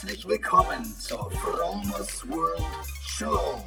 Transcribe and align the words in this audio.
Herzlich 0.00 0.26
willkommen 0.26 0.82
zur 0.98 1.30
Fromers 1.30 2.26
World 2.26 2.64
Show. 3.02 3.62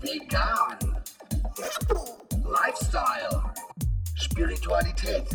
Vegan. 0.00 0.76
Lifestyle. 2.44 3.44
Spiritualität. 4.16 5.28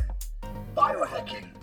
Biohacking. 0.75 1.53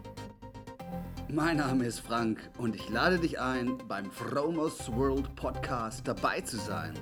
Mein 1.29 1.59
Name 1.59 1.85
ist 1.85 2.01
Frank 2.01 2.41
und 2.57 2.75
ich 2.75 2.89
lade 2.89 3.19
dich 3.19 3.39
ein, 3.39 3.77
beim 3.87 4.11
Fromers 4.11 4.91
World 4.91 5.37
Podcast 5.37 6.09
dabei 6.09 6.41
zu 6.41 6.57
sein. 6.57 6.99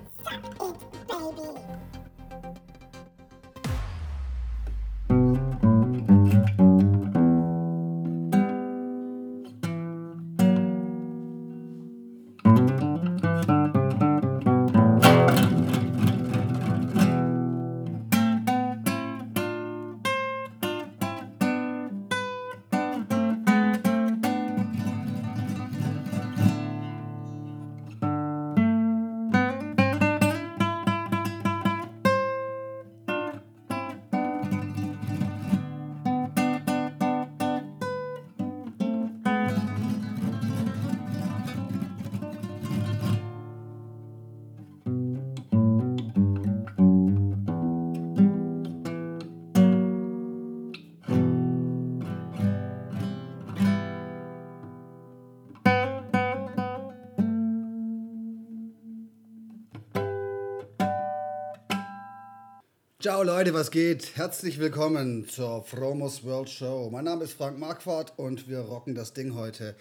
Ciao 63.03 63.25
Leute, 63.25 63.53
was 63.53 63.72
geht? 63.72 64.14
Herzlich 64.14 64.61
willkommen 64.61 65.28
zur 65.28 65.64
Fromos 65.64 66.22
World 66.22 66.48
Show. 66.48 66.89
Mein 66.92 67.06
Name 67.06 67.25
ist 67.25 67.33
Frank 67.33 67.59
Marquardt 67.59 68.12
und 68.17 68.48
wir 68.48 68.61
rocken 68.61 68.94
das 68.94 69.12
Ding 69.12 69.34
heute. 69.34 69.75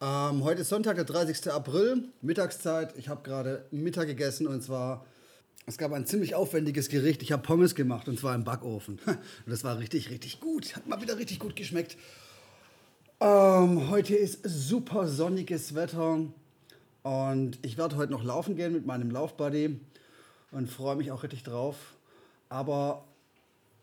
Ähm, 0.00 0.42
heute 0.42 0.62
ist 0.62 0.70
Sonntag, 0.70 0.94
der 0.96 1.04
30. 1.04 1.52
April, 1.52 2.04
Mittagszeit. 2.22 2.94
Ich 2.96 3.10
habe 3.10 3.22
gerade 3.22 3.66
Mittag 3.70 4.06
gegessen 4.06 4.46
und 4.46 4.62
zwar, 4.62 5.04
es 5.66 5.76
gab 5.76 5.92
ein 5.92 6.06
ziemlich 6.06 6.34
aufwendiges 6.34 6.88
Gericht. 6.88 7.22
Ich 7.22 7.32
habe 7.32 7.42
Pommes 7.42 7.74
gemacht 7.74 8.08
und 8.08 8.18
zwar 8.18 8.34
im 8.34 8.44
Backofen. 8.44 8.98
Und 9.04 9.18
das 9.46 9.62
war 9.62 9.78
richtig, 9.78 10.08
richtig 10.08 10.40
gut. 10.40 10.74
Hat 10.74 10.86
mal 10.86 11.02
wieder 11.02 11.18
richtig 11.18 11.40
gut 11.40 11.56
geschmeckt. 11.56 11.98
Ähm, 13.20 13.90
heute 13.90 14.16
ist 14.16 14.40
super 14.42 15.06
sonniges 15.06 15.74
Wetter 15.74 16.18
und 17.02 17.58
ich 17.60 17.76
werde 17.76 17.96
heute 17.96 18.12
noch 18.12 18.24
laufen 18.24 18.56
gehen 18.56 18.72
mit 18.72 18.86
meinem 18.86 19.10
Laufbuddy 19.10 19.78
und 20.50 20.70
freue 20.70 20.96
mich 20.96 21.12
auch 21.12 21.24
richtig 21.24 21.42
drauf. 21.42 21.76
Aber 22.48 23.04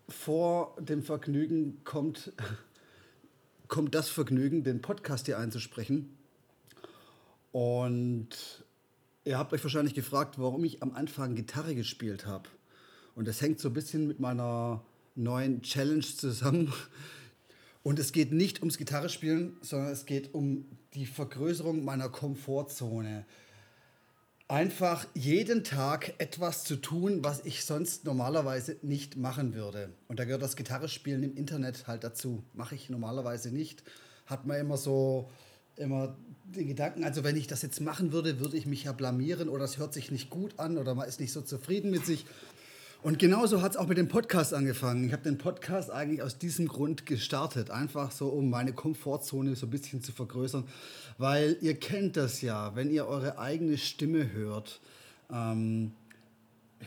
vor 0.09 0.75
dem 0.79 1.03
Vergnügen 1.03 1.83
kommt, 1.83 2.33
kommt 3.67 3.95
das 3.95 4.09
Vergnügen, 4.09 4.63
den 4.63 4.81
Podcast 4.81 5.25
hier 5.25 5.39
einzusprechen. 5.39 6.17
Und 7.51 8.29
ihr 9.25 9.37
habt 9.37 9.53
euch 9.53 9.63
wahrscheinlich 9.63 9.93
gefragt, 9.93 10.39
warum 10.39 10.63
ich 10.63 10.81
am 10.81 10.93
Anfang 10.93 11.35
Gitarre 11.35 11.75
gespielt 11.75 12.25
habe. 12.25 12.49
Und 13.15 13.27
das 13.27 13.41
hängt 13.41 13.59
so 13.59 13.69
ein 13.69 13.73
bisschen 13.73 14.07
mit 14.07 14.19
meiner 14.19 14.83
neuen 15.15 15.61
Challenge 15.61 16.01
zusammen. 16.01 16.71
Und 17.83 17.97
es 17.97 18.11
geht 18.11 18.31
nicht 18.31 18.59
ums 18.59 18.77
Gitarrespielen, 18.77 19.57
sondern 19.61 19.89
es 19.89 20.05
geht 20.05 20.35
um 20.35 20.65
die 20.93 21.07
Vergrößerung 21.07 21.83
meiner 21.83 22.09
Komfortzone 22.09 23.25
einfach 24.51 25.07
jeden 25.13 25.63
Tag 25.63 26.13
etwas 26.17 26.65
zu 26.65 26.75
tun, 26.75 27.23
was 27.23 27.45
ich 27.45 27.63
sonst 27.63 28.03
normalerweise 28.03 28.75
nicht 28.81 29.15
machen 29.15 29.53
würde. 29.53 29.93
Und 30.09 30.19
da 30.19 30.25
gehört 30.25 30.41
das 30.41 30.57
Gitarrespielen 30.57 31.23
im 31.23 31.37
Internet 31.37 31.87
halt 31.87 32.03
dazu. 32.03 32.43
Mache 32.53 32.75
ich 32.75 32.89
normalerweise 32.89 33.49
nicht. 33.49 33.81
Hat 34.25 34.45
man 34.45 34.59
immer 34.59 34.75
so 34.75 35.31
immer 35.77 36.17
den 36.43 36.67
Gedanken, 36.67 37.05
also 37.05 37.23
wenn 37.23 37.37
ich 37.37 37.47
das 37.47 37.61
jetzt 37.61 37.79
machen 37.79 38.11
würde, 38.11 38.41
würde 38.41 38.57
ich 38.57 38.65
mich 38.65 38.83
ja 38.83 38.91
blamieren 38.91 39.47
oder 39.47 39.63
es 39.63 39.77
hört 39.77 39.93
sich 39.93 40.11
nicht 40.11 40.29
gut 40.29 40.59
an 40.59 40.77
oder 40.77 40.95
man 40.95 41.07
ist 41.07 41.21
nicht 41.21 41.31
so 41.31 41.41
zufrieden 41.41 41.89
mit 41.89 42.05
sich. 42.05 42.25
Und 43.03 43.17
genauso 43.17 43.63
hat 43.63 43.71
es 43.71 43.77
auch 43.77 43.87
mit 43.87 43.97
dem 43.97 44.07
Podcast 44.07 44.53
angefangen. 44.53 45.03
Ich 45.05 45.11
habe 45.11 45.23
den 45.23 45.39
Podcast 45.39 45.89
eigentlich 45.89 46.21
aus 46.21 46.37
diesem 46.37 46.67
Grund 46.67 47.07
gestartet, 47.07 47.71
einfach 47.71 48.11
so, 48.11 48.27
um 48.27 48.51
meine 48.51 48.73
Komfortzone 48.73 49.55
so 49.55 49.65
ein 49.65 49.71
bisschen 49.71 50.03
zu 50.03 50.11
vergrößern, 50.11 50.65
weil 51.17 51.57
ihr 51.61 51.73
kennt 51.73 52.15
das 52.15 52.41
ja, 52.41 52.75
wenn 52.75 52.91
ihr 52.91 53.07
eure 53.07 53.39
eigene 53.39 53.79
Stimme 53.79 54.31
hört, 54.33 54.81
ähm, 55.31 55.93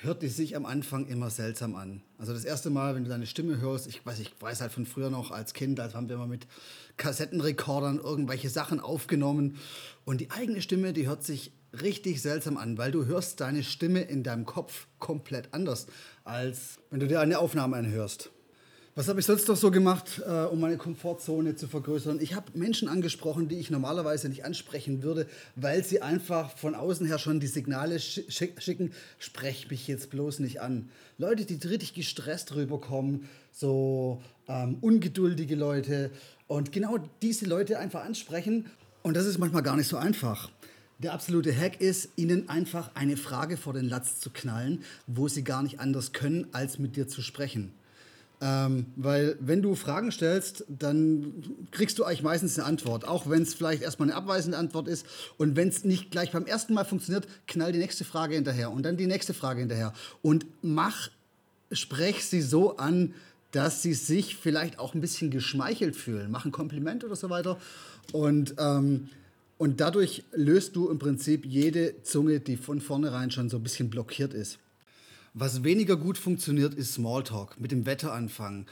hört 0.02 0.22
die 0.22 0.28
sich 0.28 0.56
am 0.56 0.66
Anfang 0.66 1.06
immer 1.06 1.30
seltsam 1.30 1.74
an. 1.74 2.02
Also 2.18 2.32
das 2.32 2.44
erste 2.44 2.70
Mal, 2.70 2.94
wenn 2.94 3.04
du 3.04 3.10
deine 3.10 3.26
Stimme 3.26 3.60
hörst, 3.60 3.86
ich 3.86 4.04
weiß, 4.04 4.18
ich 4.18 4.32
weiß 4.40 4.60
halt 4.60 4.72
von 4.72 4.86
früher 4.86 5.10
noch 5.10 5.30
als 5.30 5.54
Kind, 5.54 5.78
als 5.80 5.94
haben 5.94 6.08
wir 6.08 6.16
immer 6.16 6.26
mit 6.26 6.46
Kassettenrekordern 6.96 7.98
irgendwelche 7.98 8.50
Sachen 8.50 8.80
aufgenommen 8.80 9.58
und 10.04 10.20
die 10.20 10.30
eigene 10.30 10.62
Stimme, 10.62 10.92
die 10.92 11.06
hört 11.06 11.24
sich 11.24 11.52
richtig 11.82 12.22
seltsam 12.22 12.56
an, 12.56 12.78
weil 12.78 12.92
du 12.92 13.06
hörst 13.06 13.40
deine 13.40 13.62
Stimme 13.62 14.02
in 14.02 14.22
deinem 14.22 14.46
Kopf 14.46 14.86
komplett 14.98 15.52
anders, 15.52 15.86
als 16.24 16.78
wenn 16.90 17.00
du 17.00 17.08
dir 17.08 17.20
eine 17.20 17.38
Aufnahme 17.38 17.76
anhörst. 17.76 18.30
Was 18.96 19.08
habe 19.08 19.18
ich 19.18 19.26
sonst 19.26 19.48
noch 19.48 19.56
so 19.56 19.72
gemacht, 19.72 20.22
äh, 20.24 20.44
um 20.44 20.60
meine 20.60 20.76
Komfortzone 20.76 21.56
zu 21.56 21.66
vergrößern? 21.66 22.20
Ich 22.20 22.36
habe 22.36 22.56
Menschen 22.56 22.86
angesprochen, 22.86 23.48
die 23.48 23.58
ich 23.58 23.68
normalerweise 23.68 24.28
nicht 24.28 24.44
ansprechen 24.44 25.02
würde, 25.02 25.26
weil 25.56 25.82
sie 25.82 26.00
einfach 26.00 26.56
von 26.56 26.76
außen 26.76 27.04
her 27.04 27.18
schon 27.18 27.40
die 27.40 27.48
Signale 27.48 27.98
schicken, 27.98 28.92
sprech 29.18 29.68
mich 29.68 29.88
jetzt 29.88 30.10
bloß 30.10 30.38
nicht 30.38 30.60
an. 30.60 30.90
Leute, 31.18 31.44
die 31.44 31.54
richtig 31.66 31.94
gestresst 31.94 32.54
rüberkommen, 32.54 33.28
so 33.50 34.22
ähm, 34.46 34.78
ungeduldige 34.80 35.56
Leute 35.56 36.12
und 36.46 36.70
genau 36.70 36.98
diese 37.20 37.46
Leute 37.46 37.80
einfach 37.80 38.04
ansprechen. 38.04 38.66
Und 39.02 39.16
das 39.16 39.26
ist 39.26 39.38
manchmal 39.38 39.64
gar 39.64 39.76
nicht 39.76 39.88
so 39.88 39.96
einfach. 39.96 40.52
Der 41.00 41.14
absolute 41.14 41.52
Hack 41.52 41.80
ist, 41.80 42.10
ihnen 42.14 42.48
einfach 42.48 42.94
eine 42.94 43.16
Frage 43.16 43.56
vor 43.56 43.72
den 43.72 43.88
Latz 43.88 44.20
zu 44.20 44.30
knallen, 44.30 44.84
wo 45.08 45.26
sie 45.26 45.42
gar 45.42 45.64
nicht 45.64 45.80
anders 45.80 46.12
können, 46.12 46.46
als 46.52 46.78
mit 46.78 46.94
dir 46.94 47.08
zu 47.08 47.22
sprechen. 47.22 47.74
Ähm, 48.46 48.84
weil 48.96 49.38
wenn 49.40 49.62
du 49.62 49.74
Fragen 49.74 50.12
stellst, 50.12 50.66
dann 50.68 51.32
kriegst 51.70 51.98
du 51.98 52.04
eigentlich 52.04 52.22
meistens 52.22 52.58
eine 52.58 52.68
Antwort, 52.68 53.08
auch 53.08 53.30
wenn 53.30 53.40
es 53.40 53.54
vielleicht 53.54 53.82
erstmal 53.82 54.10
eine 54.10 54.16
abweisende 54.18 54.58
Antwort 54.58 54.86
ist. 54.86 55.06
Und 55.38 55.56
wenn 55.56 55.68
es 55.68 55.84
nicht 55.84 56.10
gleich 56.10 56.32
beim 56.32 56.44
ersten 56.44 56.74
Mal 56.74 56.84
funktioniert, 56.84 57.26
knall 57.46 57.72
die 57.72 57.78
nächste 57.78 58.04
Frage 58.04 58.34
hinterher 58.34 58.70
und 58.70 58.82
dann 58.82 58.98
die 58.98 59.06
nächste 59.06 59.32
Frage 59.32 59.60
hinterher. 59.60 59.94
Und 60.20 60.44
mach, 60.60 61.08
sprech 61.72 62.26
sie 62.26 62.42
so 62.42 62.76
an, 62.76 63.14
dass 63.50 63.80
sie 63.80 63.94
sich 63.94 64.36
vielleicht 64.36 64.78
auch 64.78 64.92
ein 64.92 65.00
bisschen 65.00 65.30
geschmeichelt 65.30 65.96
fühlen. 65.96 66.30
Mach 66.30 66.44
ein 66.44 66.52
Kompliment 66.52 67.02
oder 67.02 67.16
so 67.16 67.30
weiter. 67.30 67.58
Und 68.12 68.56
ähm, 68.58 69.08
und 69.56 69.80
dadurch 69.80 70.24
löst 70.32 70.76
du 70.76 70.90
im 70.90 70.98
Prinzip 70.98 71.46
jede 71.46 72.02
Zunge, 72.02 72.40
die 72.40 72.56
von 72.56 72.80
vornherein 72.80 73.30
schon 73.30 73.48
so 73.48 73.56
ein 73.56 73.62
bisschen 73.62 73.88
blockiert 73.88 74.34
ist. 74.34 74.58
Was 75.36 75.64
weniger 75.64 75.96
gut 75.96 76.16
funktioniert, 76.16 76.74
ist 76.74 76.94
Smalltalk, 76.94 77.60
mit 77.60 77.72
dem 77.72 77.86
Wetter 77.86 78.12
anfangen. 78.12 78.66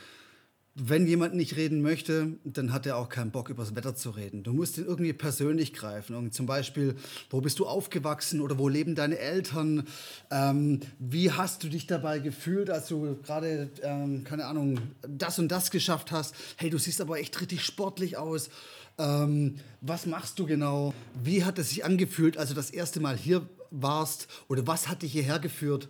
Wenn 0.76 1.08
jemand 1.08 1.34
nicht 1.34 1.56
reden 1.56 1.82
möchte, 1.82 2.38
dann 2.44 2.72
hat 2.72 2.86
er 2.86 2.98
auch 2.98 3.08
keinen 3.08 3.32
Bock, 3.32 3.50
über 3.50 3.64
das 3.64 3.74
Wetter 3.74 3.96
zu 3.96 4.10
reden. 4.10 4.44
Du 4.44 4.52
musst 4.52 4.78
ihn 4.78 4.86
irgendwie 4.86 5.12
persönlich 5.12 5.72
greifen. 5.72 6.14
Und 6.14 6.32
zum 6.32 6.46
Beispiel, 6.46 6.94
wo 7.30 7.40
bist 7.40 7.58
du 7.58 7.66
aufgewachsen 7.66 8.40
oder 8.40 8.58
wo 8.58 8.68
leben 8.68 8.94
deine 8.94 9.18
Eltern? 9.18 9.88
Ähm, 10.30 10.78
wie 11.00 11.32
hast 11.32 11.64
du 11.64 11.68
dich 11.68 11.88
dabei 11.88 12.20
gefühlt, 12.20 12.70
als 12.70 12.86
du 12.86 13.16
gerade, 13.20 13.68
ähm, 13.82 14.22
keine 14.22 14.46
Ahnung, 14.46 14.78
das 15.02 15.40
und 15.40 15.48
das 15.48 15.72
geschafft 15.72 16.12
hast? 16.12 16.36
Hey, 16.56 16.70
du 16.70 16.78
siehst 16.78 17.00
aber 17.00 17.18
echt 17.18 17.38
richtig 17.40 17.64
sportlich 17.64 18.16
aus. 18.16 18.50
Ähm, 18.98 19.56
was 19.80 20.06
machst 20.06 20.38
du 20.38 20.46
genau? 20.46 20.94
Wie 21.24 21.44
hat 21.44 21.58
es 21.58 21.70
sich 21.70 21.84
angefühlt, 21.84 22.38
als 22.38 22.50
du 22.50 22.54
das 22.54 22.70
erste 22.70 23.00
Mal 23.00 23.16
hier 23.16 23.48
warst? 23.72 24.28
Oder 24.46 24.64
was 24.68 24.86
hat 24.86 25.02
dich 25.02 25.10
hierher 25.10 25.40
geführt? 25.40 25.88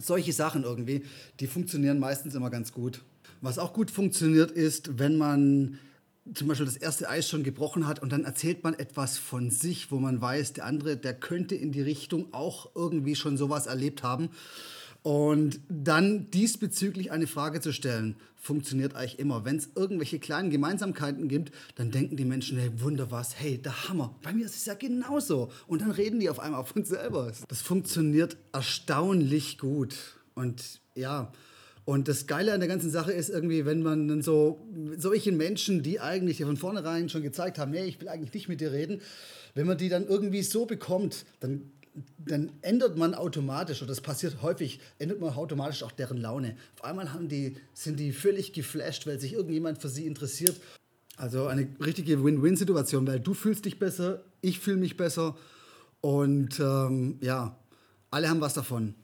Solche 0.00 0.32
Sachen 0.32 0.64
irgendwie, 0.64 1.04
die 1.40 1.46
funktionieren 1.46 1.98
meistens 1.98 2.34
immer 2.34 2.50
ganz 2.50 2.72
gut. 2.72 3.02
Was 3.40 3.58
auch 3.58 3.72
gut 3.72 3.90
funktioniert 3.90 4.50
ist, 4.50 4.98
wenn 4.98 5.16
man 5.16 5.78
zum 6.34 6.46
Beispiel 6.48 6.66
das 6.66 6.76
erste 6.76 7.08
Eis 7.08 7.28
schon 7.28 7.42
gebrochen 7.42 7.86
hat 7.86 8.00
und 8.00 8.12
dann 8.12 8.24
erzählt 8.24 8.62
man 8.62 8.74
etwas 8.74 9.18
von 9.18 9.50
sich, 9.50 9.90
wo 9.90 9.98
man 9.98 10.20
weiß, 10.20 10.52
der 10.52 10.66
andere, 10.66 10.96
der 10.96 11.14
könnte 11.14 11.56
in 11.56 11.72
die 11.72 11.82
Richtung 11.82 12.32
auch 12.32 12.70
irgendwie 12.76 13.16
schon 13.16 13.36
sowas 13.36 13.66
erlebt 13.66 14.02
haben. 14.02 14.30
Und 15.02 15.60
dann 15.68 16.30
diesbezüglich 16.30 17.10
eine 17.10 17.26
Frage 17.26 17.60
zu 17.60 17.72
stellen, 17.72 18.16
funktioniert 18.36 18.94
eigentlich 18.94 19.18
immer. 19.18 19.44
Wenn 19.44 19.56
es 19.56 19.70
irgendwelche 19.74 20.20
kleinen 20.20 20.50
Gemeinsamkeiten 20.50 21.28
gibt, 21.28 21.52
dann 21.74 21.90
denken 21.90 22.16
die 22.16 22.24
Menschen, 22.24 22.58
hey, 22.58 22.70
wunder 22.76 23.10
was, 23.10 23.38
hey, 23.38 23.58
der 23.58 23.88
Hammer. 23.88 24.16
Bei 24.22 24.32
mir 24.32 24.46
ist 24.46 24.56
es 24.56 24.66
ja 24.66 24.74
genauso. 24.74 25.50
Und 25.66 25.82
dann 25.82 25.90
reden 25.90 26.20
die 26.20 26.30
auf 26.30 26.38
einmal 26.38 26.60
auf 26.60 26.74
uns 26.76 26.88
selber. 26.88 27.32
Das 27.48 27.62
funktioniert 27.62 28.36
erstaunlich 28.52 29.58
gut. 29.58 29.96
Und 30.34 30.80
ja, 30.94 31.32
und 31.84 32.06
das 32.06 32.28
Geile 32.28 32.52
an 32.52 32.60
der 32.60 32.68
ganzen 32.68 32.90
Sache 32.90 33.12
ist 33.12 33.28
irgendwie, 33.28 33.64
wenn 33.64 33.82
man 33.82 34.06
dann 34.06 34.22
so 34.22 34.68
solche 34.96 35.32
Menschen, 35.32 35.82
die 35.82 35.98
eigentlich 35.98 36.42
von 36.42 36.56
vornherein 36.56 37.08
schon 37.08 37.22
gezeigt 37.22 37.58
haben, 37.58 37.72
nee, 37.72 37.84
ich 37.84 38.00
will 38.00 38.08
eigentlich 38.08 38.32
nicht 38.32 38.48
mit 38.48 38.60
dir 38.60 38.72
reden, 38.72 39.00
wenn 39.54 39.66
man 39.66 39.78
die 39.78 39.88
dann 39.88 40.06
irgendwie 40.06 40.42
so 40.42 40.64
bekommt, 40.64 41.24
dann 41.40 41.72
dann 42.18 42.52
ändert 42.62 42.96
man 42.96 43.14
automatisch, 43.14 43.82
und 43.82 43.88
das 43.88 44.00
passiert 44.00 44.42
häufig, 44.42 44.80
ändert 44.98 45.20
man 45.20 45.34
automatisch 45.34 45.82
auch 45.82 45.92
deren 45.92 46.16
Laune. 46.16 46.56
Auf 46.76 46.84
einmal 46.84 47.08
die, 47.28 47.56
sind 47.74 48.00
die 48.00 48.12
völlig 48.12 48.52
geflasht, 48.52 49.06
weil 49.06 49.20
sich 49.20 49.34
irgendjemand 49.34 49.80
für 49.80 49.88
sie 49.88 50.06
interessiert. 50.06 50.56
Also 51.16 51.46
eine 51.46 51.68
richtige 51.84 52.24
Win-Win-Situation, 52.24 53.06
weil 53.06 53.20
du 53.20 53.34
fühlst 53.34 53.64
dich 53.66 53.78
besser, 53.78 54.24
ich 54.40 54.58
fühle 54.58 54.78
mich 54.78 54.96
besser 54.96 55.36
und 56.00 56.58
ähm, 56.58 57.18
ja, 57.20 57.58
alle 58.10 58.28
haben 58.28 58.40
was 58.40 58.54
davon. 58.54 58.94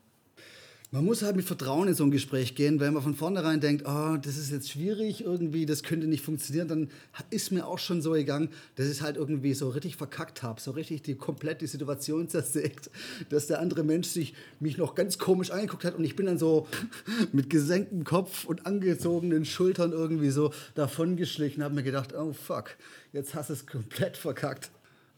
Man 0.90 1.04
muss 1.04 1.20
halt 1.20 1.36
mit 1.36 1.44
Vertrauen 1.44 1.86
in 1.86 1.92
so 1.92 2.02
ein 2.02 2.10
Gespräch 2.10 2.54
gehen, 2.54 2.80
wenn 2.80 2.94
man 2.94 3.02
von 3.02 3.14
vornherein 3.14 3.60
denkt, 3.60 3.84
oh, 3.86 4.16
das 4.16 4.38
ist 4.38 4.50
jetzt 4.50 4.70
schwierig, 4.70 5.22
irgendwie, 5.22 5.66
das 5.66 5.82
könnte 5.82 6.06
nicht 6.06 6.24
funktionieren, 6.24 6.66
dann 6.66 6.88
ist 7.28 7.52
mir 7.52 7.66
auch 7.66 7.78
schon 7.78 8.00
so 8.00 8.12
gegangen, 8.12 8.48
dass 8.76 8.88
ich 8.88 9.02
halt 9.02 9.18
irgendwie 9.18 9.52
so 9.52 9.68
richtig 9.68 9.96
verkackt 9.96 10.42
habe, 10.42 10.62
so 10.62 10.70
richtig 10.70 11.02
die 11.02 11.14
komplett 11.14 11.60
die 11.60 11.66
Situation 11.66 12.26
zersägt, 12.30 12.88
dass 13.28 13.48
der 13.48 13.60
andere 13.60 13.84
Mensch 13.84 14.08
sich 14.08 14.32
mich 14.60 14.78
noch 14.78 14.94
ganz 14.94 15.18
komisch 15.18 15.50
angeguckt 15.50 15.84
hat 15.84 15.94
und 15.94 16.04
ich 16.04 16.16
bin 16.16 16.24
dann 16.24 16.38
so 16.38 16.66
mit 17.32 17.50
gesenktem 17.50 18.04
Kopf 18.04 18.46
und 18.46 18.64
angezogenen 18.64 19.44
Schultern 19.44 19.92
irgendwie 19.92 20.30
so 20.30 20.54
davongeschlichen, 20.74 21.62
habe 21.62 21.74
mir 21.74 21.82
gedacht, 21.82 22.14
oh 22.14 22.32
fuck, 22.32 22.78
jetzt 23.12 23.34
hast 23.34 23.50
du 23.50 23.52
es 23.52 23.66
komplett 23.66 24.16
verkackt. 24.16 24.70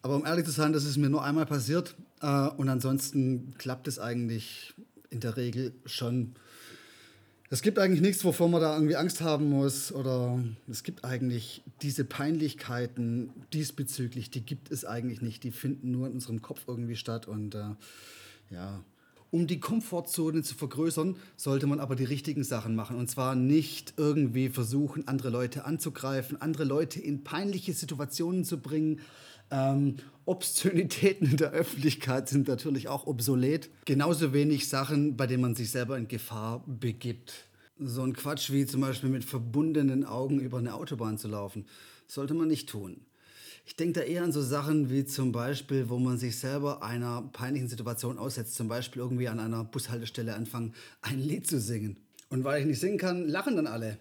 Aber 0.02 0.17
um 0.17 0.26
ehrlich 0.26 0.46
zu 0.46 0.50
sein, 0.50 0.72
das 0.72 0.84
ist 0.84 0.96
mir 0.96 1.11
nur 1.11 1.22
einmal 1.22 1.46
passiert 1.46 1.94
äh, 2.22 2.49
und 2.49 2.69
ansonsten 2.69 3.55
klappt 3.56 3.87
es 3.87 4.00
eigentlich 4.00 4.75
in 5.10 5.20
der 5.20 5.36
Regel 5.36 5.72
schon. 5.84 6.34
Es 7.52 7.62
gibt 7.62 7.80
eigentlich 7.80 8.00
nichts, 8.00 8.24
wovor 8.24 8.48
man 8.48 8.60
da 8.60 8.74
irgendwie 8.74 8.96
Angst 8.96 9.20
haben 9.20 9.48
muss. 9.50 9.92
Oder 9.92 10.42
es 10.70 10.84
gibt 10.84 11.04
eigentlich 11.04 11.62
diese 11.82 12.04
Peinlichkeiten 12.04 13.30
diesbezüglich, 13.52 14.30
die 14.30 14.42
gibt 14.42 14.70
es 14.70 14.84
eigentlich 14.84 15.20
nicht. 15.20 15.42
Die 15.42 15.50
finden 15.50 15.90
nur 15.90 16.06
in 16.06 16.14
unserem 16.14 16.42
Kopf 16.42 16.62
irgendwie 16.68 16.96
statt. 16.96 17.26
Und 17.26 17.56
äh, 17.56 17.74
ja, 18.50 18.84
um 19.31 19.47
die 19.47 19.61
Komfortzone 19.61 20.43
zu 20.43 20.55
vergrößern, 20.55 21.17
sollte 21.37 21.67
man 21.67 21.81
aber 21.81 21.97
die 21.97 22.05
richtigen 22.05 22.44
Sachen 22.44 22.75
machen. 22.75 22.97
Und 22.97 23.09
zwar 23.09 23.35
nicht 23.35 23.94
irgendwie 23.97 24.49
versuchen, 24.49 25.06
andere 25.09 25.31
Leute 25.31 25.65
anzugreifen, 25.65 26.41
andere 26.41 26.65
Leute 26.65 27.00
in 27.00 27.25
peinliche 27.25 27.73
Situationen 27.73 28.44
zu 28.44 28.61
bringen, 28.61 29.00
ähm, 29.50 29.97
Obszönitäten 30.27 31.29
in 31.29 31.37
der 31.37 31.50
Öffentlichkeit 31.50 32.29
sind 32.29 32.47
natürlich 32.47 32.88
auch 32.88 33.06
obsolet. 33.06 33.69
Genauso 33.85 34.32
wenig 34.32 34.69
Sachen, 34.69 35.17
bei 35.17 35.27
denen 35.27 35.43
man 35.43 35.55
sich 35.56 35.71
selber 35.71 35.99
in 35.99 36.09
Gefahr 36.09 36.65
begibt. 36.67 37.49
So 37.79 38.03
ein 38.03 38.12
Quatsch 38.12 38.50
wie 38.53 38.67
zum 38.67 38.82
Beispiel 38.82 39.11
mit 39.11 39.25
verbundenen 39.25 40.05
Augen 40.05 40.38
über 40.38 40.59
eine 40.59 40.75
Autobahn 40.75 41.19
zu 41.19 41.29
laufen, 41.29 41.67
sollte 42.06 42.35
man 42.35 42.49
nicht 42.49 42.69
tun. 42.69 43.00
Ich 43.64 43.76
denke 43.76 44.00
da 44.00 44.06
eher 44.06 44.24
an 44.24 44.32
so 44.32 44.42
Sachen 44.42 44.90
wie 44.90 45.04
zum 45.04 45.32
Beispiel, 45.32 45.88
wo 45.88 45.98
man 45.98 46.18
sich 46.18 46.38
selber 46.38 46.82
einer 46.82 47.22
peinlichen 47.32 47.68
Situation 47.68 48.18
aussetzt. 48.18 48.54
Zum 48.54 48.68
Beispiel 48.68 49.02
irgendwie 49.02 49.28
an 49.28 49.38
einer 49.38 49.64
Bushaltestelle 49.64 50.34
anfangen, 50.34 50.74
ein 51.02 51.20
Lied 51.20 51.46
zu 51.46 51.60
singen. 51.60 51.98
Und 52.28 52.44
weil 52.44 52.60
ich 52.60 52.66
nicht 52.66 52.80
singen 52.80 52.98
kann, 52.98 53.28
lachen 53.28 53.56
dann 53.56 53.66
alle. 53.66 53.98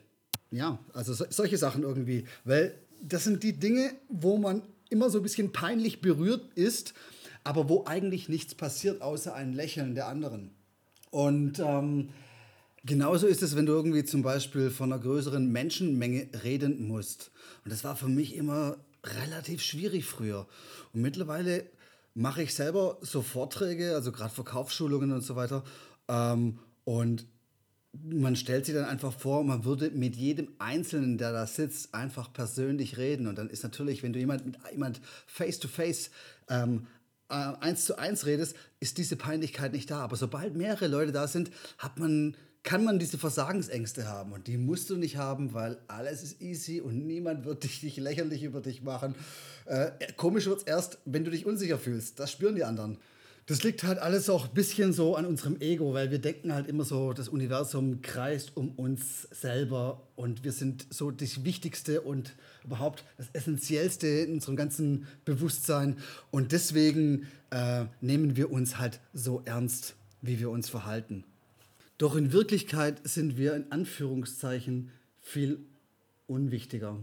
Ja, 0.51 0.79
also 0.93 1.13
so, 1.13 1.25
solche 1.29 1.57
Sachen 1.57 1.83
irgendwie. 1.83 2.25
Weil 2.45 2.73
das 3.01 3.23
sind 3.23 3.43
die 3.43 3.53
Dinge, 3.53 3.91
wo 4.07 4.37
man 4.37 4.61
immer 4.89 5.09
so 5.09 5.19
ein 5.19 5.23
bisschen 5.23 5.51
peinlich 5.51 6.01
berührt 6.01 6.53
ist, 6.55 6.93
aber 7.43 7.69
wo 7.69 7.85
eigentlich 7.85 8.29
nichts 8.29 8.55
passiert, 8.55 9.01
außer 9.01 9.33
ein 9.33 9.53
Lächeln 9.53 9.95
der 9.95 10.07
anderen. 10.07 10.51
Und 11.11 11.59
ähm, 11.59 12.09
genauso 12.85 13.27
ist 13.27 13.41
es, 13.41 13.55
wenn 13.55 13.65
du 13.65 13.73
irgendwie 13.73 14.03
zum 14.03 14.21
Beispiel 14.21 14.69
von 14.69 14.91
einer 14.91 15.01
größeren 15.01 15.51
Menschenmenge 15.51 16.27
reden 16.43 16.87
musst. 16.87 17.31
Und 17.63 17.71
das 17.71 17.83
war 17.83 17.95
für 17.95 18.07
mich 18.07 18.35
immer 18.35 18.77
relativ 19.03 19.61
schwierig 19.61 20.05
früher. 20.05 20.47
Und 20.93 21.01
mittlerweile 21.01 21.65
mache 22.13 22.43
ich 22.43 22.53
selber 22.53 22.97
so 23.01 23.21
Vorträge, 23.21 23.95
also 23.95 24.11
gerade 24.11 24.33
Verkaufsschulungen 24.33 25.11
und 25.11 25.21
so 25.21 25.35
weiter. 25.35 25.63
Ähm, 26.07 26.59
und 26.83 27.25
man 27.93 28.35
stellt 28.35 28.65
sich 28.65 28.75
dann 28.75 28.85
einfach 28.85 29.13
vor, 29.13 29.43
man 29.43 29.65
würde 29.65 29.89
mit 29.91 30.15
jedem 30.15 30.49
Einzelnen, 30.59 31.17
der 31.17 31.31
da 31.31 31.47
sitzt, 31.47 31.93
einfach 31.93 32.31
persönlich 32.31 32.97
reden. 32.97 33.27
Und 33.27 33.37
dann 33.37 33.49
ist 33.49 33.63
natürlich, 33.63 34.03
wenn 34.03 34.13
du 34.13 34.19
jemand 34.19 34.45
mit 34.45 34.57
jemand 34.71 35.01
face 35.25 35.59
to 35.59 35.67
face 35.67 36.11
ähm, 36.49 36.87
äh, 37.29 37.33
eins 37.33 37.85
zu 37.85 37.97
eins 37.97 38.25
redest, 38.25 38.55
ist 38.79 38.97
diese 38.97 39.15
Peinlichkeit 39.15 39.73
nicht 39.73 39.89
da. 39.89 39.99
Aber 40.01 40.15
sobald 40.15 40.55
mehrere 40.55 40.87
Leute 40.87 41.11
da 41.11 41.27
sind, 41.27 41.51
hat 41.77 41.97
man 41.97 42.35
kann 42.63 42.83
man 42.83 42.99
diese 42.99 43.17
Versagensängste 43.17 44.07
haben. 44.07 44.31
Und 44.33 44.47
die 44.47 44.57
musst 44.57 44.89
du 44.89 44.97
nicht 44.97 45.17
haben, 45.17 45.53
weil 45.53 45.77
alles 45.87 46.23
ist 46.23 46.41
easy 46.41 46.81
und 46.81 47.05
niemand 47.05 47.45
wird 47.45 47.63
dich 47.63 47.83
nicht 47.83 47.97
lächerlich 47.97 48.43
über 48.43 48.61
dich 48.61 48.81
machen. 48.81 49.15
Äh, 49.65 49.91
komisch 50.17 50.45
wird 50.47 50.59
es 50.59 50.63
erst, 50.63 50.99
wenn 51.05 51.23
du 51.23 51.31
dich 51.31 51.45
unsicher 51.45 51.77
fühlst. 51.77 52.19
Das 52.19 52.31
spüren 52.31 52.55
die 52.55 52.63
anderen. 52.63 52.97
Das 53.49 53.63
liegt 53.63 53.81
halt 53.81 53.97
alles 53.97 54.29
auch 54.29 54.49
ein 54.49 54.53
bisschen 54.53 54.93
so 54.93 55.15
an 55.15 55.25
unserem 55.25 55.59
Ego, 55.59 55.95
weil 55.95 56.11
wir 56.11 56.19
denken 56.19 56.53
halt 56.53 56.67
immer 56.67 56.83
so, 56.83 57.13
das 57.13 57.29
Universum 57.29 58.03
kreist 58.03 58.55
um 58.55 58.69
uns 58.73 59.23
selber 59.31 60.07
und 60.15 60.43
wir 60.43 60.51
sind 60.51 60.85
so 60.91 61.09
das 61.09 61.43
Wichtigste 61.43 62.01
und 62.01 62.35
überhaupt 62.63 63.03
das 63.17 63.25
Essentiellste 63.33 64.05
in 64.05 64.33
unserem 64.33 64.55
ganzen 64.55 65.07
Bewusstsein. 65.25 65.97
Und 66.29 66.51
deswegen 66.51 67.25
äh, 67.49 67.85
nehmen 68.01 68.35
wir 68.35 68.51
uns 68.51 68.77
halt 68.77 68.99
so 69.13 69.41
ernst, 69.45 69.95
wie 70.21 70.39
wir 70.39 70.51
uns 70.51 70.69
verhalten. 70.69 71.23
Doch 71.99 72.15
in 72.15 72.33
Wirklichkeit 72.33 73.07
sind 73.07 73.37
wir 73.37 73.55
in 73.55 73.71
Anführungszeichen 73.71 74.89
viel 75.21 75.59
unwichtiger. 76.25 76.97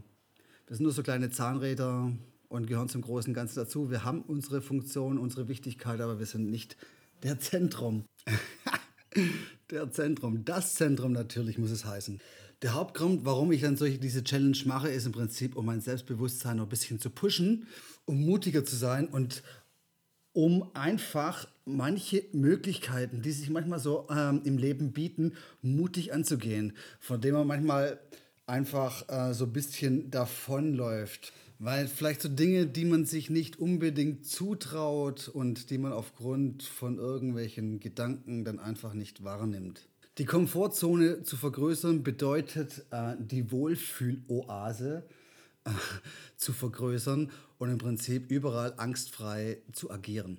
Wir 0.66 0.76
sind 0.76 0.82
nur 0.82 0.93
so 0.93 1.04
kleine 1.04 1.31
Zahnräder, 1.31 2.12
und 2.48 2.66
gehören 2.66 2.88
zum 2.88 3.02
großen 3.02 3.34
Ganzen 3.34 3.56
dazu. 3.56 3.90
Wir 3.90 4.04
haben 4.04 4.22
unsere 4.22 4.62
Funktion, 4.62 5.19
unsere 5.19 5.48
Wichtigkeit, 5.48 6.00
aber 6.00 6.19
wir 6.19 6.26
sind 6.26 6.50
nicht 6.50 6.76
der 7.22 7.38
Zentrum. 7.38 8.04
der 9.70 9.90
Zentrum, 9.90 10.44
das 10.44 10.75
Zentrum 10.75 11.12
natürlich 11.12 11.58
muss 11.58 11.70
es 11.70 11.84
heißen. 11.84 12.20
Der 12.62 12.75
Hauptgrund, 12.75 13.25
warum 13.25 13.52
ich 13.52 13.60
dann 13.60 13.76
solche, 13.76 13.99
diese 13.99 14.25
Challenge 14.25 14.56
mache, 14.64 14.88
ist 14.88 15.06
im 15.06 15.12
Prinzip, 15.12 15.56
um 15.56 15.66
mein 15.66 15.80
Selbstbewusstsein 15.80 16.56
noch 16.56 16.64
ein 16.64 16.70
bisschen 16.70 16.99
zu 16.99 17.11
pushen, 17.11 17.66
um 18.06 18.25
mutiger 18.25 18.64
zu 18.64 18.76
sein 18.76 19.09
und 19.09 19.42
um 20.37 20.69
einfach 20.75 21.49
manche 21.64 22.23
Möglichkeiten, 22.33 23.23
die 23.23 23.33
sich 23.33 23.49
manchmal 23.49 23.78
so 23.78 24.07
ähm, 24.11 24.43
im 24.45 24.59
Leben 24.59 24.93
bieten, 24.93 25.33
mutig 25.62 26.12
anzugehen, 26.12 26.75
von 27.00 27.23
denen 27.23 27.38
man 27.38 27.47
manchmal 27.47 27.99
einfach 28.47 29.09
äh, 29.09 29.33
so 29.33 29.47
ein 29.47 29.55
bisschen 29.55 30.11
davonläuft. 30.11 31.33
Weil 31.59 31.88
vielleicht 31.88 32.21
so 32.21 32.28
Dinge, 32.28 32.66
die 32.66 32.85
man 32.85 33.07
sich 33.07 33.31
nicht 33.31 33.59
unbedingt 33.59 34.26
zutraut 34.26 35.28
und 35.28 35.71
die 35.71 35.78
man 35.78 35.95
aufgrund 35.95 36.64
von 36.64 36.99
irgendwelchen 36.99 37.81
Gedanken 37.81 38.45
dann 38.45 38.61
einfach 38.61 38.93
nicht 38.93 39.25
wahrnimmt. 39.25 39.88
Die 40.19 40.26
Komfortzone 40.26 41.23
zu 41.23 41.38
vergrößern 41.38 42.02
bedeutet, 42.02 42.85
äh, 42.90 43.14
die 43.19 43.50
Wohlfühloase 43.50 45.02
zu 46.37 46.52
vergrößern 46.52 47.30
und 47.58 47.70
im 47.70 47.78
Prinzip 47.78 48.30
überall 48.30 48.75
angstfrei 48.76 49.58
zu 49.73 49.90
agieren. 49.90 50.38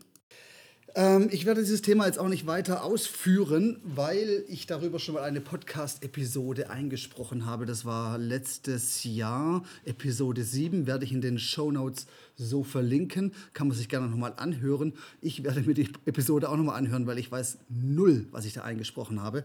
Ähm, 0.96 1.29
ich 1.31 1.46
werde 1.46 1.62
dieses 1.62 1.84
Thema 1.84 2.07
jetzt 2.07 2.17
auch 2.17 2.27
nicht 2.27 2.48
weiter 2.48 2.84
ausführen, 2.84 3.79
weil 3.84 4.43
ich 4.48 4.65
darüber 4.65 4.98
schon 4.98 5.13
mal 5.13 5.24
eine 5.24 5.41
Podcast-Episode 5.41 6.72
eingesprochen 6.72 7.46
habe. 7.46 7.67
Das 7.67 7.86
war 7.86 8.17
letztes 8.17 9.03
Jahr, 9.03 9.63
Episode 9.86 10.43
7, 10.43 10.88
werde 10.88 11.05
ich 11.05 11.12
in 11.12 11.22
den 11.22 11.38
Show 11.38 11.72
Notes 11.72 12.07
so 12.36 12.63
verlinken. 12.63 13.34
Kann 13.53 13.67
man 13.67 13.77
sich 13.77 13.89
gerne 13.89 14.07
nochmal 14.07 14.34
anhören. 14.38 14.93
Ich 15.22 15.43
werde 15.43 15.62
mir 15.62 15.75
die 15.75 15.89
Episode 16.05 16.50
auch 16.50 16.57
nochmal 16.57 16.77
anhören, 16.77 17.05
weil 17.05 17.19
ich 17.19 17.31
weiß 17.31 17.60
null, 17.69 18.25
was 18.31 18.46
ich 18.46 18.53
da 18.53 18.63
eingesprochen 18.63 19.22
habe. 19.22 19.43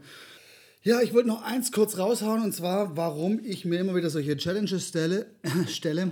Ja, 0.85 1.01
ich 1.01 1.13
wollte 1.13 1.29
noch 1.29 1.43
eins 1.43 1.71
kurz 1.71 1.97
raushauen 1.97 2.43
und 2.43 2.53
zwar, 2.53 2.97
warum 2.97 3.39
ich 3.41 3.63
mir 3.63 3.79
immer 3.79 3.95
wieder 3.95 4.09
solche 4.09 4.35
Challenges 4.35 4.85
stelle. 4.85 5.27
stelle. 5.69 6.11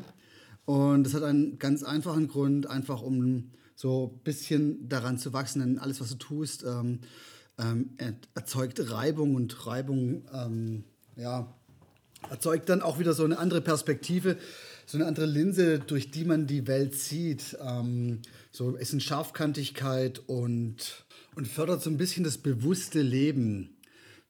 Und 0.63 1.03
das 1.03 1.13
hat 1.13 1.23
einen 1.23 1.59
ganz 1.59 1.83
einfachen 1.83 2.29
Grund, 2.29 2.67
einfach 2.67 3.01
um 3.01 3.51
so 3.75 4.13
ein 4.15 4.23
bisschen 4.23 4.87
daran 4.87 5.17
zu 5.17 5.33
wachsen, 5.33 5.59
denn 5.59 5.77
alles, 5.77 5.99
was 5.99 6.11
du 6.11 6.15
tust, 6.15 6.63
ähm, 6.63 6.99
ähm, 7.59 7.89
erzeugt 8.33 8.91
Reibung 8.91 9.35
und 9.35 9.67
Reibung 9.67 10.23
ähm, 10.33 10.85
ja, 11.17 11.53
erzeugt 12.29 12.69
dann 12.69 12.81
auch 12.81 12.97
wieder 12.97 13.11
so 13.11 13.25
eine 13.25 13.39
andere 13.39 13.59
Perspektive, 13.59 14.37
so 14.85 14.97
eine 14.97 15.05
andere 15.05 15.25
Linse, 15.25 15.79
durch 15.79 16.11
die 16.11 16.23
man 16.23 16.47
die 16.47 16.65
Welt 16.67 16.95
sieht. 16.95 17.57
Ähm, 17.61 18.21
so 18.53 18.77
ist 18.77 18.93
eine 18.93 19.01
Scharfkantigkeit 19.01 20.21
und, 20.27 21.03
und 21.35 21.49
fördert 21.49 21.83
so 21.83 21.89
ein 21.89 21.97
bisschen 21.97 22.23
das 22.23 22.37
bewusste 22.37 23.01
Leben. 23.01 23.75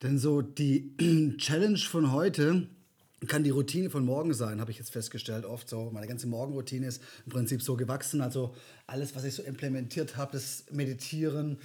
Denn 0.02 0.18
so 0.18 0.42
die 0.42 0.96
Challenge 1.38 1.78
von 1.78 2.12
heute 2.12 2.66
kann 3.28 3.44
die 3.44 3.50
Routine 3.50 3.88
von 3.88 4.04
morgen 4.04 4.34
sein, 4.34 4.60
habe 4.60 4.72
ich 4.72 4.78
jetzt 4.78 4.90
festgestellt. 4.90 5.44
Oft 5.44 5.68
so, 5.68 5.90
meine 5.92 6.08
ganze 6.08 6.26
Morgenroutine 6.26 6.88
ist 6.88 7.00
im 7.24 7.32
Prinzip 7.32 7.62
so 7.62 7.76
gewachsen. 7.76 8.20
Also 8.20 8.54
alles, 8.86 9.14
was 9.14 9.24
ich 9.24 9.34
so 9.34 9.42
implementiert 9.44 10.16
habe, 10.16 10.32
das 10.32 10.64
Meditieren, 10.72 11.58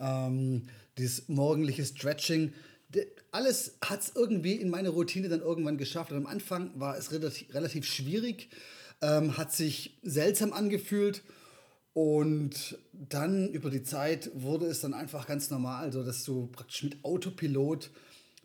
ähm, 0.00 0.62
dieses 0.98 1.28
morgendliche 1.28 1.84
Stretching, 1.84 2.52
alles 3.30 3.76
hat 3.84 4.00
es 4.00 4.12
irgendwie 4.14 4.54
in 4.54 4.70
meine 4.70 4.88
Routine 4.88 5.28
dann 5.28 5.40
irgendwann 5.40 5.78
geschafft. 5.78 6.10
Und 6.10 6.18
am 6.18 6.26
Anfang 6.26 6.70
war 6.74 6.96
es 6.96 7.12
relativ, 7.12 7.52
relativ 7.54 7.86
schwierig, 7.86 8.48
ähm, 9.02 9.36
hat 9.36 9.52
sich 9.52 9.98
seltsam 10.02 10.52
angefühlt. 10.52 11.22
Und 11.94 12.76
dann 12.92 13.48
über 13.50 13.70
die 13.70 13.84
Zeit 13.84 14.30
wurde 14.34 14.66
es 14.66 14.80
dann 14.80 14.94
einfach 14.94 15.28
ganz 15.28 15.50
normal, 15.50 15.92
so 15.92 16.02
dass 16.02 16.24
du 16.24 16.48
praktisch 16.48 16.82
mit 16.82 17.04
Autopilot, 17.04 17.90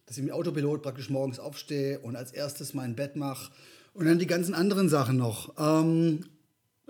dass 0.06 0.18
ich 0.18 0.24
mit 0.24 0.32
Autopilot 0.32 0.84
praktisch 0.84 1.10
morgens 1.10 1.40
aufstehe 1.40 2.00
und 2.00 2.16
als 2.16 2.32
erstes 2.32 2.76
mein 2.76 2.96
Bett 2.96 3.16
mache 3.16 3.52
und 3.94 4.06
dann 4.06 4.20
die 4.20 4.28
ganzen 4.28 4.54
anderen 4.54 4.88
Sachen 4.88 5.18
noch. 5.18 5.56
Ähm, 5.58 6.26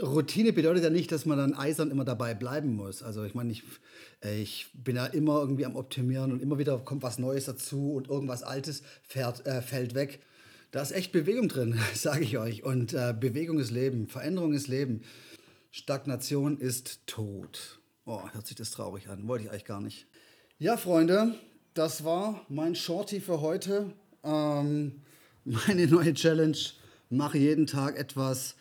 Routine 0.02 0.54
bedeutet 0.54 0.84
ja 0.84 0.90
nicht, 0.90 1.12
dass 1.12 1.26
man 1.26 1.38
dann 1.38 1.54
eisern 1.54 1.92
immer 1.92 2.06
dabei 2.06 2.34
bleiben 2.34 2.76
muss. 2.76 3.04
Also 3.04 3.24
ich 3.24 3.36
meine, 3.36 3.52
ich, 3.52 3.64
ich 4.22 4.68
bin 4.74 4.98
ja 4.98 5.06
immer 5.06 5.40
irgendwie 5.40 5.66
am 5.66 5.78
Optimieren 5.78 6.32
und 6.34 6.42
immer 6.42 6.58
wieder 6.58 6.78
kommt 6.80 7.04
was 7.04 7.20
Neues 7.20 7.46
dazu 7.46 7.94
und 7.94 8.10
irgendwas 8.10 8.44
Altes 8.44 8.84
fährt, 9.08 9.46
äh, 9.46 9.62
fällt 9.62 9.96
weg. 9.96 10.20
Da 10.72 10.82
ist 10.82 10.92
echt 10.92 11.12
Bewegung 11.12 11.48
drin, 11.48 11.80
sage 11.94 12.24
ich 12.24 12.38
euch. 12.38 12.64
Und 12.64 12.94
äh, 12.94 13.14
Bewegung 13.18 13.60
ist 13.60 13.72
Leben, 13.72 14.08
Veränderung 14.08 14.54
ist 14.54 14.68
Leben. 14.68 15.02
Stagnation 15.72 16.58
ist 16.58 17.06
tot. 17.06 17.80
Oh, 18.06 18.22
hört 18.32 18.48
sich 18.48 18.58
das 18.58 18.72
traurig 18.72 19.08
an. 19.10 19.28
Wollte 19.28 19.46
ich 19.46 19.52
eigentlich 19.52 19.66
gar 19.66 19.82
nicht. 19.82 20.08
Ja, 20.58 20.78
Freunde, 20.78 21.36
das 21.74 22.04
war 22.04 22.46
mein 22.50 22.76
Shorty 22.76 23.20
für 23.20 23.42
heute. 23.42 23.94
Ähm, 24.24 25.02
meine 25.46 25.88
neue 25.88 26.14
Challenge. 26.14 26.58
Mache 27.12 27.38
jeden 27.38 27.68
Tag 27.68 27.98
etwas, 27.98 28.56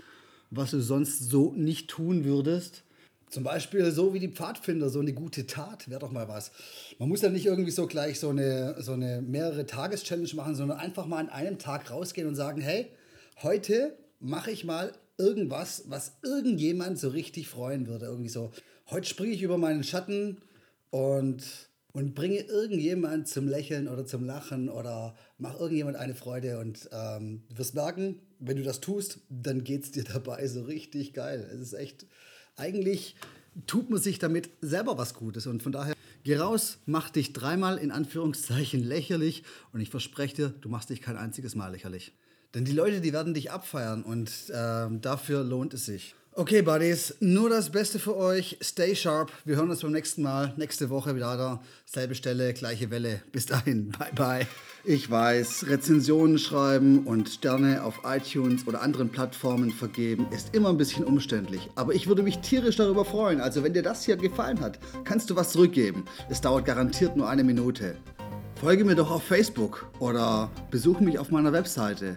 was 0.50 0.71
du 0.71 0.81
sonst 0.81 1.31
so 1.31 1.53
nicht 1.53 1.88
tun 1.88 2.25
würdest. 2.25 2.83
Zum 3.31 3.45
Beispiel 3.45 3.91
so 3.91 4.15
wie 4.15 4.21
die 4.21 4.29
Pfadfinder, 4.29 4.88
so 4.88 5.00
eine 5.00 5.12
gute 5.12 5.47
Tat, 5.47 5.91
wäre 5.91 6.00
doch 6.00 6.11
mal 6.11 6.29
was. 6.29 6.50
Man 6.99 7.11
muss 7.11 7.21
ja 7.21 7.29
nicht 7.29 7.45
irgendwie 7.45 7.71
so 7.71 7.87
gleich 7.87 8.19
so 8.21 8.31
eine, 8.31 8.81
so 8.81 8.93
eine 8.93 9.21
mehrere 9.21 9.67
Tages-Challenge 9.67 10.31
machen, 10.35 10.55
sondern 10.55 10.79
einfach 10.79 11.05
mal 11.07 11.19
an 11.19 11.29
einem 11.29 11.59
Tag 11.59 11.91
rausgehen 11.91 12.27
und 12.27 12.37
sagen, 12.37 12.62
hey, 12.62 12.91
heute 13.43 13.99
mache 14.19 14.50
ich 14.50 14.65
mal 14.65 14.93
irgendwas, 15.18 15.84
was 15.88 16.12
irgendjemand 16.22 16.98
so 16.98 17.08
richtig 17.08 17.48
freuen 17.48 17.87
würde. 17.87 18.06
Irgendwie 18.06 18.28
so, 18.28 18.52
heute 18.87 19.06
springe 19.06 19.34
ich 19.34 19.42
über 19.42 19.58
meinen 19.58 19.84
Schatten 19.84 20.38
und, 20.90 21.42
und 21.92 22.14
bringe 22.14 22.40
irgendjemand 22.40 23.28
zum 23.28 23.48
Lächeln 23.48 23.88
oder 23.88 24.06
zum 24.06 24.25
Lachen 24.25 24.68
oder 24.68 25.16
mach 25.37 25.58
irgendjemand 25.58 25.96
eine 25.96 26.14
Freude. 26.14 26.58
Und 26.60 26.88
ähm, 26.92 27.42
du 27.48 27.58
wirst 27.58 27.75
merken, 27.75 28.20
wenn 28.38 28.56
du 28.56 28.62
das 28.62 28.80
tust, 28.80 29.18
dann 29.28 29.64
geht 29.64 29.84
es 29.84 29.90
dir 29.90 30.04
dabei 30.12 30.46
so 30.46 30.62
richtig 30.62 31.12
geil. 31.12 31.48
Es 31.52 31.60
ist 31.60 31.75
echt, 31.75 32.06
eigentlich 32.56 33.16
tut 33.66 33.90
man 33.90 34.00
sich 34.00 34.18
damit 34.18 34.50
selber 34.60 34.98
was 34.98 35.14
Gutes. 35.14 35.46
Und 35.46 35.62
von 35.62 35.72
daher, 35.72 35.94
geh 36.22 36.37
raus, 36.37 36.78
mach 36.87 37.10
dich 37.10 37.32
dreimal 37.32 37.78
in 37.78 37.90
Anführungszeichen 37.90 38.82
lächerlich 38.82 39.42
und 39.72 39.80
ich 39.80 39.90
verspreche 39.90 40.37
dir, 40.37 40.48
du 40.60 40.68
machst 40.68 40.90
dich 40.90 41.02
kein 41.02 41.16
einziges 41.16 41.56
Mal 41.56 41.72
lächerlich. 41.72 42.12
Denn 42.55 42.64
die 42.64 42.73
Leute, 42.73 43.00
die 43.00 43.12
werden 43.12 43.35
dich 43.35 43.50
abfeiern 43.50 44.02
und 44.02 44.31
äh, 44.49 44.87
dafür 45.00 45.45
lohnt 45.45 45.75
es 45.75 45.85
sich. 45.87 46.14
Okay, 46.38 46.62
Buddies, 46.62 47.17
nur 47.19 47.50
das 47.50 47.71
Beste 47.71 47.99
für 47.99 48.17
euch. 48.17 48.59
Stay 48.62 48.95
sharp. 48.95 49.33
Wir 49.45 49.57
hören 49.57 49.71
uns 49.71 49.81
beim 49.81 49.90
nächsten 49.90 50.23
Mal. 50.23 50.55
Nächste 50.57 50.88
Woche 50.88 51.17
wieder 51.17 51.37
da. 51.37 51.61
Selbe 51.85 52.14
Stelle, 52.14 52.55
gleiche 52.55 52.93
Welle. 52.93 53.23
Bis 53.33 53.47
dahin. 53.47 53.90
Bye, 53.99 54.12
bye. 54.14 54.47
Ich 54.85 55.11
weiß, 55.11 55.67
Rezensionen 55.67 56.38
schreiben 56.38 57.07
und 57.09 57.28
Sterne 57.28 57.83
auf 57.83 58.02
iTunes 58.05 58.69
oder 58.69 58.83
anderen 58.83 59.09
Plattformen 59.09 59.73
vergeben 59.73 60.28
ist 60.31 60.55
immer 60.55 60.69
ein 60.69 60.76
bisschen 60.76 61.05
umständlich. 61.05 61.69
Aber 61.75 61.93
ich 61.93 62.07
würde 62.07 62.23
mich 62.23 62.38
tierisch 62.38 62.76
darüber 62.76 63.05
freuen. 63.05 63.40
Also, 63.40 63.64
wenn 63.64 63.75
dir 63.75 63.83
das 63.83 64.05
hier 64.05 64.17
gefallen 64.17 64.61
hat, 64.61 64.78
kannst 65.02 65.28
du 65.31 65.35
was 65.35 65.50
zurückgeben. 65.50 66.05
Es 66.31 66.40
dauert 66.40 66.64
garantiert 66.64 67.17
nur 67.17 67.28
eine 67.28 67.43
Minute. 67.43 67.97
Folge 68.61 68.85
mir 68.85 68.95
doch 68.95 69.11
auf 69.11 69.25
Facebook 69.25 69.90
oder 69.99 70.52
besuche 70.71 71.02
mich 71.02 71.19
auf 71.19 71.31
meiner 71.33 71.52
Webseite 71.52 72.17